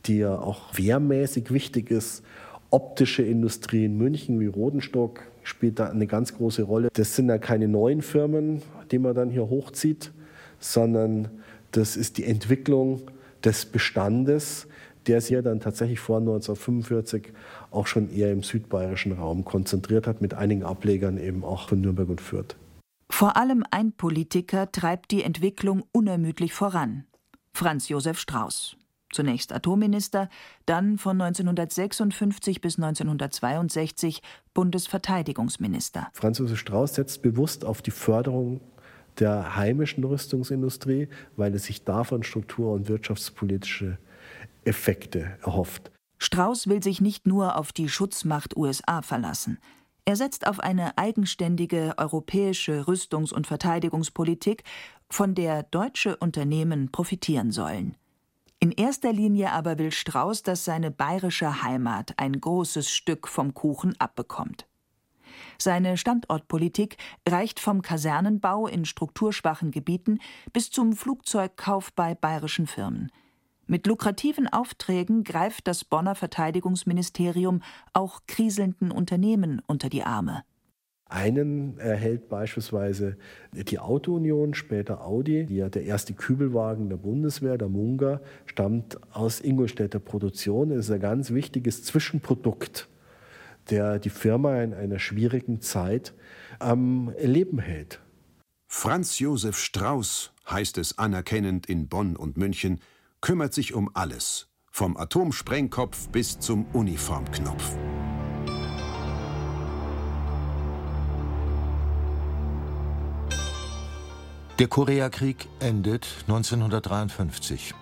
die 0.07 0.19
ja 0.19 0.39
auch 0.39 0.77
wehrmäßig 0.77 1.53
wichtig 1.53 1.91
ist. 1.91 2.23
Optische 2.71 3.23
Industrie 3.23 3.87
in 3.87 3.97
München 3.97 4.41
wie 4.41 4.47
Rodenstock 4.47 5.23
spielt 5.43 5.79
da 5.79 5.89
eine 5.89 6.07
ganz 6.07 6.37
große 6.37 6.63
Rolle. 6.63 6.91
Das 6.93 7.17
sind 7.17 7.29
ja 7.29 7.39
keine 7.39 7.69
neuen 7.69 8.03
Firmen, 8.03 8.63
die 8.91 8.99
man 8.99 9.15
dann 9.15 9.31
hier 9.31 9.49
hochzieht, 9.49 10.13
sondern 10.59 11.29
das 11.73 11.97
ist 11.97 12.19
die 12.19 12.25
Entwicklung 12.25 13.03
des 13.45 13.67
Bestandes, 13.67 14.67
der 15.07 15.21
sich 15.21 15.31
ja 15.31 15.43
dann 15.43 15.61
tatsächlich 15.61 16.01
vor 16.01 16.19
1945 16.19 17.33
auch 17.71 17.87
schon 17.87 18.11
eher 18.11 18.33
im 18.33 18.43
südbayerischen 18.43 19.13
Raum 19.13 19.45
konzentriert 19.45 20.07
hat, 20.07 20.21
mit 20.21 20.35
einigen 20.35 20.65
Ablegern 20.65 21.19
eben 21.19 21.45
auch 21.45 21.69
von 21.69 21.81
Nürnberg 21.81 22.09
und 22.09 22.21
Fürth. 22.21 22.57
Vor 23.11 23.37
allem 23.37 23.65
ein 23.71 23.93
Politiker 23.93 24.71
treibt 24.71 25.11
die 25.11 25.23
Entwicklung 25.23 25.83
unermüdlich 25.93 26.53
voran. 26.53 27.05
Franz 27.55 27.89
Josef 27.89 28.19
Strauß. 28.19 28.77
Zunächst 29.11 29.55
Atomminister, 29.55 30.29
dann 30.67 30.99
von 30.99 31.19
1956 31.21 32.61
bis 32.61 32.77
1962 32.77 34.21
Bundesverteidigungsminister. 34.53 36.09
Franz 36.13 36.39
Josef 36.39 36.59
Strauß 36.59 36.95
setzt 36.95 37.23
bewusst 37.23 37.65
auf 37.65 37.81
die 37.81 37.91
Förderung 37.91 38.61
der 39.21 39.57
heimischen 39.57 40.05
Rüstungsindustrie, 40.05 41.09
weil 41.37 41.55
es 41.55 41.65
sich 41.65 41.85
davon 41.85 42.23
struktur- 42.23 42.73
und 42.73 42.89
wirtschaftspolitische 42.89 43.99
Effekte 44.65 45.37
erhofft. 45.43 45.91
Strauß 46.19 46.69
will 46.69 46.83
sich 46.83 47.01
nicht 47.01 47.27
nur 47.27 47.57
auf 47.57 47.73
die 47.73 47.89
Schutzmacht 47.89 48.57
USA 48.57 49.03
verlassen. 49.03 49.59
Er 50.05 50.17
setzt 50.17 50.47
auf 50.47 50.59
eine 50.61 50.97
eigenständige 50.97 51.95
europäische 51.97 52.87
Rüstungs- 52.87 53.33
und 53.33 53.47
Verteidigungspolitik, 53.47 54.65
von 55.11 55.35
der 55.35 55.63
deutsche 55.65 56.17
Unternehmen 56.17 56.91
profitieren 56.91 57.51
sollen. 57.51 57.97
In 58.61 58.73
erster 58.73 59.13
Linie 59.13 59.53
aber 59.53 59.79
will 59.79 59.93
Strauß, 59.93 60.43
dass 60.43 60.65
seine 60.65 60.91
bayerische 60.91 61.63
Heimat 61.63 62.15
ein 62.17 62.41
großes 62.41 62.91
Stück 62.91 63.29
vom 63.29 63.55
Kuchen 63.55 63.95
abbekommt. 64.01 64.68
Seine 65.59 65.97
Standortpolitik 65.97 66.97
reicht 67.29 67.61
vom 67.61 67.83
Kasernenbau 67.83 68.67
in 68.67 68.85
strukturschwachen 68.85 69.71
Gebieten 69.71 70.19
bis 70.53 70.71
zum 70.71 70.93
Flugzeugkauf 70.93 71.93
bei 71.93 72.15
bayerischen 72.15 72.67
Firmen. 72.67 73.11
Mit 73.67 73.87
lukrativen 73.87 74.47
Aufträgen 74.49 75.25
greift 75.25 75.69
das 75.69 75.85
Bonner 75.85 76.15
Verteidigungsministerium 76.15 77.63
auch 77.93 78.23
kriselnden 78.27 78.91
Unternehmen 78.91 79.61
unter 79.67 79.91
die 79.91 80.05
Arme. 80.05 80.43
Einen 81.11 81.79
erhält 81.79 82.29
beispielsweise 82.29 83.17
die 83.53 83.79
Autounion, 83.79 84.53
später 84.53 85.07
Audi, 85.07 85.47
der 85.47 85.83
erste 85.83 86.13
Kübelwagen 86.13 86.91
der 86.91 86.99
Bundeswehr, 86.99 87.57
der 87.57 87.69
Munga, 87.69 88.21
stammt 88.45 88.99
aus 89.15 89.41
Ingolstädter 89.41 90.01
Produktion. 90.01 90.71
Es 90.71 90.87
ist 90.87 90.91
ein 90.91 91.01
ganz 91.01 91.31
wichtiges 91.31 91.83
Zwischenprodukt, 91.85 92.89
der 93.71 93.99
die 93.99 94.11
Firma 94.11 94.61
in 94.63 94.75
einer 94.75 94.99
schwierigen 94.99 95.61
Zeit 95.61 96.15
am 96.59 97.13
Leben 97.21 97.59
hält. 97.59 98.01
Franz 98.67 99.19
Josef 99.19 99.59
Strauß, 99.59 100.33
heißt 100.51 100.79
es 100.79 100.99
anerkennend 100.99 101.67
in 101.67 101.89
Bonn 101.89 102.17
und 102.17 102.37
München, 102.37 102.81
kümmert 103.21 103.55
sich 103.55 103.75
um 103.75 103.91
alles, 103.95 104.49
vom 104.71 104.97
Atomsprengkopf 104.97 106.09
bis 106.09 106.39
zum 106.39 106.67
Uniformknopf. 106.73 107.77
Der 114.59 114.67
Koreakrieg 114.67 115.49
endet 115.61 116.09
1953. 116.27 117.75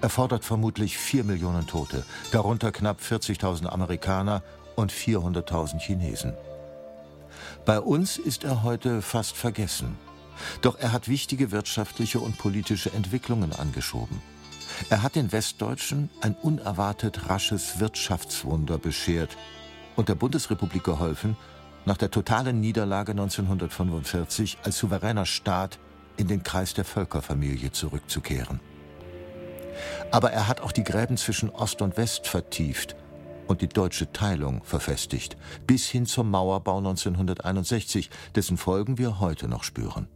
Er 0.00 0.08
fordert 0.08 0.44
vermutlich 0.44 0.98
4 0.98 1.22
Millionen 1.22 1.68
Tote, 1.68 2.04
darunter 2.32 2.72
knapp 2.72 3.00
40.000 3.00 3.66
Amerikaner 3.66 4.42
und 4.76 4.92
400.000 4.92 5.80
Chinesen. 5.80 6.34
Bei 7.64 7.80
uns 7.80 8.18
ist 8.18 8.44
er 8.44 8.62
heute 8.62 9.02
fast 9.02 9.36
vergessen. 9.36 9.98
Doch 10.60 10.78
er 10.78 10.92
hat 10.92 11.08
wichtige 11.08 11.50
wirtschaftliche 11.50 12.20
und 12.20 12.38
politische 12.38 12.92
Entwicklungen 12.92 13.52
angeschoben. 13.52 14.20
Er 14.90 15.02
hat 15.02 15.16
den 15.16 15.32
Westdeutschen 15.32 16.10
ein 16.20 16.34
unerwartet 16.34 17.28
rasches 17.28 17.80
Wirtschaftswunder 17.80 18.78
beschert 18.78 19.36
und 19.96 20.08
der 20.08 20.14
Bundesrepublik 20.14 20.84
geholfen, 20.84 21.36
nach 21.86 21.96
der 21.96 22.10
totalen 22.10 22.60
Niederlage 22.60 23.12
1945 23.12 24.58
als 24.62 24.76
souveräner 24.76 25.24
Staat 25.24 25.78
in 26.16 26.28
den 26.28 26.42
Kreis 26.42 26.74
der 26.74 26.84
Völkerfamilie 26.84 27.72
zurückzukehren. 27.72 28.60
Aber 30.10 30.32
er 30.32 30.48
hat 30.48 30.60
auch 30.60 30.72
die 30.72 30.84
Gräben 30.84 31.16
zwischen 31.16 31.50
Ost 31.50 31.80
und 31.82 31.96
West 31.96 32.26
vertieft 32.26 32.96
und 33.46 33.60
die 33.60 33.68
deutsche 33.68 34.12
Teilung 34.12 34.62
verfestigt, 34.64 35.36
bis 35.66 35.86
hin 35.86 36.06
zum 36.06 36.30
Mauerbau 36.30 36.78
1961, 36.78 38.10
dessen 38.34 38.56
Folgen 38.56 38.98
wir 38.98 39.20
heute 39.20 39.48
noch 39.48 39.64
spüren. 39.64 40.08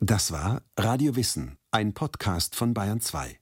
Das 0.00 0.30
war 0.30 0.62
Radio 0.76 1.16
Wissen, 1.16 1.58
ein 1.70 1.92
Podcast 1.92 2.54
von 2.54 2.72
Bayern 2.72 3.00
2. 3.00 3.38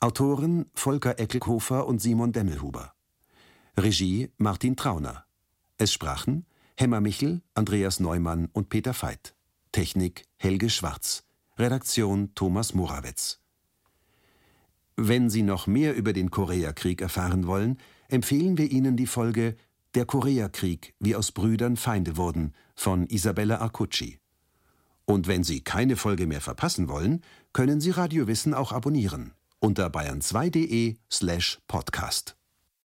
Autoren 0.00 0.70
Volker 0.74 1.18
Eckelhofer 1.18 1.86
und 1.86 2.00
Simon 2.00 2.32
Demmelhuber. 2.32 2.92
Regie 3.78 4.30
Martin 4.38 4.76
Trauner. 4.76 5.24
Es 5.78 5.92
sprachen 5.92 6.46
Hemmer 6.78 7.00
Michel, 7.00 7.42
Andreas 7.54 8.00
Neumann 8.00 8.48
und 8.52 8.68
Peter 8.68 8.94
Veit. 8.94 9.34
Technik 9.72 10.24
Helge 10.36 10.70
Schwarz. 10.70 11.24
Redaktion 11.58 12.34
Thomas 12.34 12.74
Morawetz. 12.74 13.40
Wenn 14.96 15.28
Sie 15.28 15.42
noch 15.42 15.66
mehr 15.66 15.94
über 15.94 16.12
den 16.12 16.30
Koreakrieg 16.30 17.02
erfahren 17.02 17.46
wollen, 17.46 17.78
empfehlen 18.08 18.56
wir 18.56 18.70
Ihnen 18.70 18.96
die 18.96 19.06
Folge 19.06 19.56
Der 19.94 20.06
Koreakrieg, 20.06 20.94
wie 21.00 21.14
aus 21.14 21.32
Brüdern 21.32 21.76
Feinde 21.76 22.16
wurden 22.16 22.54
von 22.74 23.06
Isabella 23.06 23.58
Arcucci. 23.58 24.18
Und 25.04 25.28
wenn 25.28 25.44
Sie 25.44 25.60
keine 25.60 25.96
Folge 25.96 26.26
mehr 26.26 26.40
verpassen 26.40 26.88
wollen, 26.88 27.20
können 27.52 27.80
Sie 27.80 27.90
Radiowissen 27.90 28.54
auch 28.54 28.72
abonnieren 28.72 29.32
unter 29.60 29.88
bayern2.de 29.88 30.96
slash 31.10 31.58
podcast. 31.66 32.35